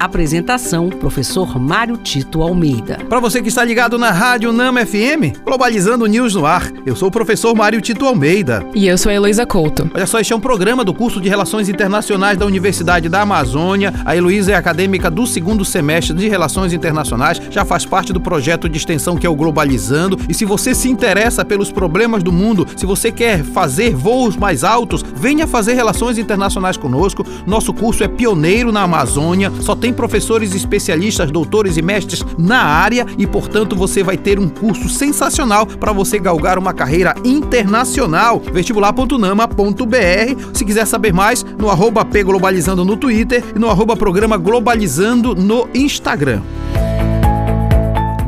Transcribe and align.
Apresentação: 0.00 0.88
Professor 0.88 1.60
Mário 1.60 1.98
Tito 1.98 2.40
Almeida. 2.40 2.96
Para 3.06 3.20
você 3.20 3.42
que 3.42 3.48
está 3.48 3.62
ligado 3.62 3.98
na 3.98 4.10
Rádio 4.10 4.50
Nama 4.50 4.86
FM, 4.86 5.44
Globalizando 5.44 6.06
News 6.06 6.34
no 6.34 6.46
ar. 6.46 6.72
Eu 6.86 6.96
sou 6.96 7.08
o 7.08 7.10
professor 7.10 7.54
Mário 7.54 7.82
Tito 7.82 8.06
Almeida. 8.06 8.64
E 8.74 8.88
eu 8.88 8.96
sou 8.96 9.10
a 9.10 9.14
Heloísa 9.14 9.44
Couto. 9.44 9.90
Olha 9.94 10.06
só, 10.06 10.18
este 10.18 10.32
é 10.32 10.36
um 10.36 10.40
programa 10.40 10.82
do 10.86 10.94
curso 10.94 11.20
de 11.20 11.28
Relações 11.28 11.68
Internacionais 11.68 12.38
da 12.38 12.46
Universidade 12.46 13.10
da 13.10 13.20
Amazônia. 13.20 13.92
A 14.02 14.16
Heloísa 14.16 14.52
é 14.52 14.54
acadêmica 14.54 15.10
do 15.10 15.26
segundo 15.26 15.66
semestre 15.66 16.16
de 16.16 16.28
Relações 16.30 16.72
Internacionais, 16.72 17.38
já 17.50 17.66
faz 17.66 17.84
parte 17.84 18.10
do 18.10 18.22
projeto 18.22 18.70
de 18.70 18.78
extensão 18.78 19.18
que 19.18 19.26
é 19.26 19.30
o 19.30 19.36
Globalizando. 19.36 20.18
E 20.30 20.32
se 20.32 20.46
você 20.46 20.74
se 20.74 20.88
interessa 20.88 21.44
pelos 21.44 21.70
problemas 21.70 22.22
do 22.22 22.32
mundo, 22.32 22.66
se 22.74 22.86
você 22.86 23.12
quer 23.12 23.44
fazer 23.44 23.94
voos 23.94 24.34
mais 24.34 24.64
altos, 24.64 25.04
venha 25.14 25.46
fazer 25.46 25.74
Relações 25.74 26.16
Internacionais 26.16 26.78
conosco. 26.78 27.22
Nosso 27.46 27.74
curso 27.74 28.02
é 28.02 28.08
pioneiro 28.08 28.72
na 28.72 28.80
Amazônia, 28.80 29.52
só 29.60 29.76
tem 29.76 29.89
tem 29.90 29.92
professores 29.92 30.54
especialistas, 30.54 31.30
doutores 31.30 31.76
e 31.76 31.82
mestres 31.82 32.24
na 32.38 32.62
área 32.62 33.04
e, 33.18 33.26
portanto, 33.26 33.74
você 33.74 34.02
vai 34.02 34.16
ter 34.16 34.38
um 34.38 34.48
curso 34.48 34.88
sensacional 34.88 35.66
para 35.66 35.92
você 35.92 36.18
galgar 36.18 36.58
uma 36.58 36.72
carreira 36.72 37.14
internacional. 37.24 38.40
vestibular.nama.br. 38.52 40.54
Se 40.54 40.64
quiser 40.64 40.86
saber 40.86 41.12
mais, 41.12 41.42
no 41.42 41.68
arroba 41.68 42.04
Globalizando 42.04 42.84
no 42.84 42.96
Twitter 42.96 43.42
e 43.54 43.58
no 43.58 43.68
arroba 43.68 43.96
Programa 43.96 44.36
Globalizando 44.36 45.34
no 45.34 45.68
Instagram. 45.74 46.40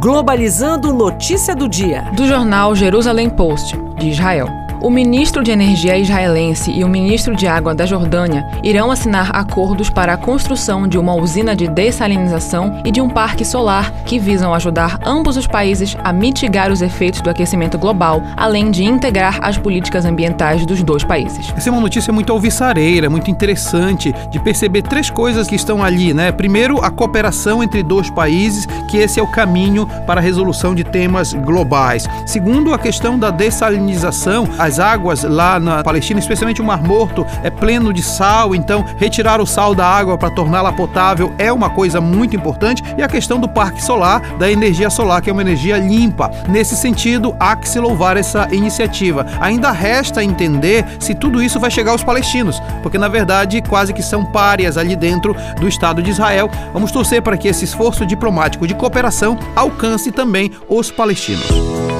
Globalizando 0.00 0.94
notícia 0.94 1.54
do 1.54 1.68
dia. 1.68 2.10
Do 2.16 2.26
jornal 2.26 2.74
Jerusalém 2.74 3.28
Post, 3.28 3.76
de 3.98 4.08
Israel. 4.08 4.59
O 4.82 4.88
ministro 4.88 5.42
de 5.42 5.50
Energia 5.50 5.98
israelense 5.98 6.70
e 6.70 6.82
o 6.82 6.88
ministro 6.88 7.36
de 7.36 7.46
Água 7.46 7.74
da 7.74 7.84
Jordânia 7.84 8.48
irão 8.62 8.90
assinar 8.90 9.30
acordos 9.36 9.90
para 9.90 10.14
a 10.14 10.16
construção 10.16 10.88
de 10.88 10.96
uma 10.96 11.14
usina 11.14 11.54
de 11.54 11.68
dessalinização 11.68 12.80
e 12.82 12.90
de 12.90 12.98
um 12.98 13.08
parque 13.10 13.44
solar 13.44 13.92
que 14.06 14.18
visam 14.18 14.54
ajudar 14.54 14.98
ambos 15.04 15.36
os 15.36 15.46
países 15.46 15.94
a 16.02 16.14
mitigar 16.14 16.72
os 16.72 16.80
efeitos 16.80 17.20
do 17.20 17.28
aquecimento 17.28 17.76
global, 17.76 18.22
além 18.34 18.70
de 18.70 18.82
integrar 18.82 19.38
as 19.42 19.58
políticas 19.58 20.06
ambientais 20.06 20.64
dos 20.64 20.82
dois 20.82 21.04
países. 21.04 21.52
Essa 21.54 21.68
é 21.68 21.72
uma 21.72 21.82
notícia 21.82 22.10
muito 22.10 22.32
alvissareira, 22.32 23.10
muito 23.10 23.30
interessante 23.30 24.14
de 24.30 24.40
perceber 24.40 24.80
três 24.80 25.10
coisas 25.10 25.46
que 25.46 25.56
estão 25.56 25.84
ali, 25.84 26.14
né? 26.14 26.32
Primeiro, 26.32 26.82
a 26.82 26.90
cooperação 26.90 27.62
entre 27.62 27.82
dois 27.82 28.08
países, 28.08 28.64
que 28.88 28.96
esse 28.96 29.20
é 29.20 29.22
o 29.22 29.30
caminho 29.30 29.86
para 30.06 30.20
a 30.20 30.24
resolução 30.24 30.74
de 30.74 30.84
temas 30.84 31.34
globais. 31.34 32.08
Segundo, 32.24 32.72
a 32.72 32.78
questão 32.78 33.18
da 33.18 33.30
dessalinização, 33.30 34.48
a 34.58 34.69
as 34.70 34.78
águas 34.78 35.24
lá 35.24 35.58
na 35.58 35.82
Palestina, 35.82 36.20
especialmente 36.20 36.62
o 36.62 36.64
Mar 36.64 36.80
Morto, 36.80 37.26
é 37.42 37.50
pleno 37.50 37.92
de 37.92 38.02
sal, 38.02 38.54
então 38.54 38.84
retirar 38.96 39.40
o 39.40 39.46
sal 39.46 39.74
da 39.74 39.84
água 39.84 40.16
para 40.16 40.30
torná-la 40.30 40.72
potável 40.72 41.32
é 41.38 41.52
uma 41.52 41.70
coisa 41.70 42.00
muito 42.00 42.36
importante. 42.36 42.80
E 42.96 43.02
a 43.02 43.08
questão 43.08 43.40
do 43.40 43.48
parque 43.48 43.82
solar, 43.82 44.20
da 44.38 44.48
energia 44.48 44.88
solar, 44.88 45.20
que 45.22 45.28
é 45.28 45.32
uma 45.32 45.42
energia 45.42 45.76
limpa. 45.76 46.30
Nesse 46.48 46.76
sentido, 46.76 47.34
há 47.40 47.56
que 47.56 47.68
se 47.68 47.80
louvar 47.80 48.16
essa 48.16 48.48
iniciativa. 48.52 49.26
Ainda 49.40 49.72
resta 49.72 50.22
entender 50.22 50.84
se 51.00 51.16
tudo 51.16 51.42
isso 51.42 51.58
vai 51.58 51.70
chegar 51.70 51.90
aos 51.90 52.04
palestinos, 52.04 52.62
porque 52.80 52.96
na 52.96 53.08
verdade 53.08 53.60
quase 53.62 53.92
que 53.92 54.02
são 54.02 54.24
párias 54.24 54.78
ali 54.78 54.94
dentro 54.94 55.34
do 55.58 55.66
Estado 55.66 56.00
de 56.00 56.10
Israel. 56.10 56.48
Vamos 56.72 56.92
torcer 56.92 57.22
para 57.22 57.36
que 57.36 57.48
esse 57.48 57.64
esforço 57.64 58.06
diplomático 58.06 58.68
de 58.68 58.74
cooperação 58.74 59.36
alcance 59.56 60.12
também 60.12 60.52
os 60.68 60.92
palestinos. 60.92 61.99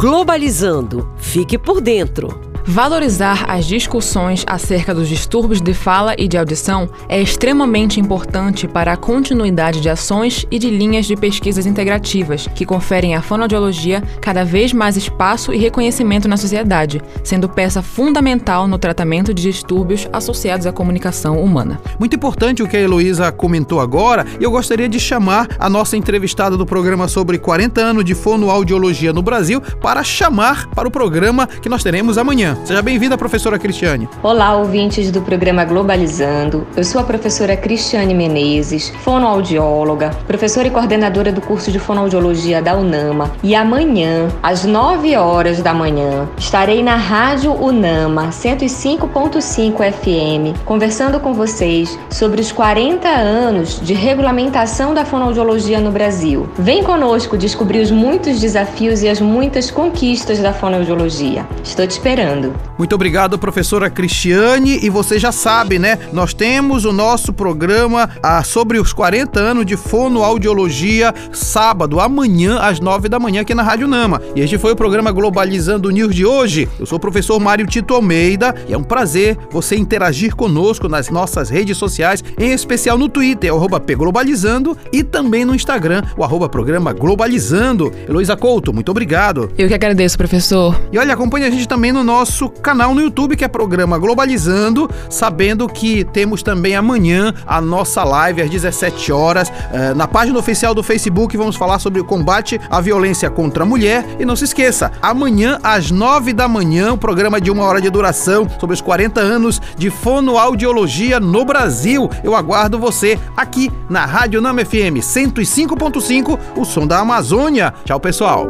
Globalizando. 0.00 1.12
Fique 1.18 1.58
por 1.58 1.82
dentro. 1.82 2.49
Valorizar 2.70 3.46
as 3.48 3.66
discussões 3.66 4.44
acerca 4.46 4.94
dos 4.94 5.08
distúrbios 5.08 5.60
de 5.60 5.74
fala 5.74 6.14
e 6.16 6.28
de 6.28 6.38
audição 6.38 6.88
é 7.08 7.20
extremamente 7.20 7.98
importante 7.98 8.68
para 8.68 8.92
a 8.92 8.96
continuidade 8.96 9.80
de 9.80 9.88
ações 9.88 10.46
e 10.52 10.56
de 10.56 10.70
linhas 10.70 11.04
de 11.04 11.16
pesquisas 11.16 11.66
integrativas 11.66 12.46
que 12.54 12.64
conferem 12.64 13.16
à 13.16 13.20
fonoaudiologia 13.20 14.00
cada 14.20 14.44
vez 14.44 14.72
mais 14.72 14.96
espaço 14.96 15.52
e 15.52 15.58
reconhecimento 15.58 16.28
na 16.28 16.36
sociedade, 16.36 17.02
sendo 17.24 17.48
peça 17.48 17.82
fundamental 17.82 18.68
no 18.68 18.78
tratamento 18.78 19.34
de 19.34 19.42
distúrbios 19.42 20.08
associados 20.12 20.64
à 20.64 20.70
comunicação 20.70 21.42
humana. 21.42 21.80
Muito 21.98 22.14
importante 22.14 22.62
o 22.62 22.68
que 22.68 22.76
a 22.76 22.80
Heloísa 22.80 23.32
comentou 23.32 23.80
agora, 23.80 24.24
e 24.38 24.44
eu 24.44 24.50
gostaria 24.52 24.88
de 24.88 25.00
chamar 25.00 25.48
a 25.58 25.68
nossa 25.68 25.96
entrevistada 25.96 26.56
do 26.56 26.64
programa 26.64 27.08
sobre 27.08 27.36
40 27.36 27.80
anos 27.80 28.04
de 28.04 28.14
fonoaudiologia 28.14 29.12
no 29.12 29.22
Brasil 29.22 29.60
para 29.82 30.04
chamar 30.04 30.68
para 30.68 30.86
o 30.86 30.90
programa 30.90 31.48
que 31.48 31.68
nós 31.68 31.82
teremos 31.82 32.16
amanhã. 32.16 32.59
Seja 32.64 32.82
bem-vinda, 32.82 33.18
professora 33.18 33.58
Cristiane. 33.58 34.08
Olá, 34.22 34.54
ouvintes 34.54 35.10
do 35.10 35.20
programa 35.22 35.64
Globalizando. 35.64 36.66
Eu 36.76 36.84
sou 36.84 37.00
a 37.00 37.04
professora 37.04 37.56
Cristiane 37.56 38.14
Menezes, 38.14 38.90
fonoaudióloga, 39.02 40.10
professora 40.26 40.68
e 40.68 40.70
coordenadora 40.70 41.32
do 41.32 41.40
curso 41.40 41.72
de 41.72 41.80
fonoaudiologia 41.80 42.62
da 42.62 42.76
UNAMA. 42.76 43.32
E 43.42 43.54
amanhã, 43.54 44.28
às 44.42 44.64
9 44.64 45.16
horas 45.16 45.60
da 45.62 45.74
manhã, 45.74 46.28
estarei 46.38 46.82
na 46.82 46.94
Rádio 46.96 47.52
UNAMA 47.52 48.28
105.5 48.28 49.92
FM, 49.92 50.56
conversando 50.64 51.18
com 51.18 51.32
vocês 51.34 51.98
sobre 52.08 52.40
os 52.40 52.52
40 52.52 53.08
anos 53.08 53.80
de 53.80 53.94
regulamentação 53.94 54.94
da 54.94 55.04
fonoaudiologia 55.04 55.80
no 55.80 55.90
Brasil. 55.90 56.48
Vem 56.56 56.84
conosco 56.84 57.36
descobrir 57.36 57.80
os 57.80 57.90
muitos 57.90 58.38
desafios 58.38 59.02
e 59.02 59.08
as 59.08 59.20
muitas 59.20 59.70
conquistas 59.70 60.38
da 60.38 60.52
fonoaudiologia. 60.52 61.44
Estou 61.64 61.86
te 61.86 61.92
esperando. 61.92 62.39
Muito 62.78 62.94
obrigado, 62.94 63.38
professora 63.38 63.90
Cristiane. 63.90 64.78
E 64.82 64.88
você 64.88 65.18
já 65.18 65.32
sabe, 65.32 65.78
né? 65.78 65.98
Nós 66.12 66.32
temos 66.32 66.84
o 66.84 66.92
nosso 66.92 67.32
programa 67.32 68.08
ah, 68.22 68.42
sobre 68.42 68.78
os 68.78 68.92
40 68.92 69.38
anos 69.38 69.66
de 69.66 69.76
fonoaudiologia, 69.76 71.14
sábado, 71.32 72.00
amanhã, 72.00 72.58
às 72.58 72.80
9 72.80 73.08
da 73.08 73.18
manhã, 73.18 73.42
aqui 73.42 73.54
na 73.54 73.62
Rádio 73.62 73.86
Nama. 73.86 74.20
E 74.34 74.40
este 74.40 74.58
foi 74.58 74.72
o 74.72 74.76
programa 74.76 75.12
Globalizando 75.12 75.88
o 75.88 75.90
News 75.90 76.14
de 76.14 76.24
hoje. 76.24 76.68
Eu 76.78 76.86
sou 76.86 76.96
o 76.96 77.00
professor 77.00 77.38
Mário 77.38 77.66
Tito 77.66 77.94
Almeida 77.94 78.54
e 78.68 78.72
é 78.72 78.78
um 78.78 78.82
prazer 78.82 79.36
você 79.50 79.76
interagir 79.76 80.34
conosco 80.34 80.88
nas 80.88 81.10
nossas 81.10 81.50
redes 81.50 81.76
sociais, 81.76 82.22
em 82.38 82.52
especial 82.52 82.96
no 82.96 83.08
Twitter, 83.08 83.52
arroba 83.52 83.80
Globalizando, 83.90 84.76
e 84.92 85.02
também 85.02 85.44
no 85.44 85.54
Instagram, 85.54 86.02
o 86.16 86.24
arroba 86.24 86.48
programa 86.48 86.92
Globalizando. 86.92 87.92
Heloísa 88.08 88.36
Couto, 88.36 88.72
muito 88.72 88.90
obrigado. 88.90 89.50
Eu 89.58 89.68
que 89.68 89.74
agradeço, 89.74 90.16
professor. 90.16 90.80
E 90.92 90.98
olha, 90.98 91.12
acompanhe 91.12 91.44
a 91.44 91.50
gente 91.50 91.66
também 91.66 91.92
no 91.92 92.04
nosso 92.04 92.29
nosso 92.30 92.48
canal 92.48 92.94
no 92.94 93.00
YouTube, 93.00 93.34
que 93.34 93.44
é 93.44 93.48
programa 93.48 93.98
Globalizando, 93.98 94.88
sabendo 95.08 95.66
que 95.66 96.04
temos 96.04 96.44
também 96.44 96.76
amanhã 96.76 97.34
a 97.44 97.60
nossa 97.60 98.04
live 98.04 98.40
às 98.40 98.48
17 98.48 99.12
horas. 99.12 99.52
Eh, 99.72 99.94
na 99.94 100.06
página 100.06 100.38
oficial 100.38 100.72
do 100.72 100.80
Facebook, 100.80 101.36
vamos 101.36 101.56
falar 101.56 101.80
sobre 101.80 102.00
o 102.00 102.04
combate 102.04 102.60
à 102.70 102.80
violência 102.80 103.28
contra 103.28 103.64
a 103.64 103.66
mulher. 103.66 104.06
E 104.20 104.24
não 104.24 104.36
se 104.36 104.44
esqueça, 104.44 104.92
amanhã 105.02 105.58
às 105.60 105.90
9 105.90 106.32
da 106.32 106.46
manhã, 106.46 106.92
um 106.92 106.96
programa 106.96 107.40
de 107.40 107.50
uma 107.50 107.64
hora 107.64 107.80
de 107.80 107.90
duração 107.90 108.46
sobre 108.60 108.74
os 108.74 108.80
40 108.80 109.20
anos 109.20 109.60
de 109.76 109.90
fonoaudiologia 109.90 111.18
no 111.18 111.44
Brasil. 111.44 112.08
Eu 112.22 112.36
aguardo 112.36 112.78
você 112.78 113.18
aqui 113.36 113.72
na 113.88 114.06
Rádio 114.06 114.40
Nama 114.40 114.64
FM 114.64 115.02
105.5, 115.02 116.38
o 116.56 116.64
som 116.64 116.86
da 116.86 117.00
Amazônia. 117.00 117.74
Tchau, 117.84 117.98
pessoal. 117.98 118.48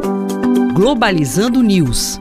Globalizando 0.74 1.62
News 1.62 2.20